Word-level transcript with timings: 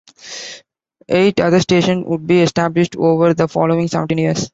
Eight 1.09 1.39
other 1.39 1.59
stations 1.59 2.05
would 2.07 2.25
be 2.25 2.41
established 2.41 2.95
over 2.95 3.35
the 3.35 3.47
following 3.47 3.87
seventeen 3.87 4.17
years. 4.17 4.49